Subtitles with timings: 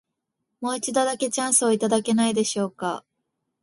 [0.61, 3.05] もう一度だけ、チャンスをいただけないでしょうか。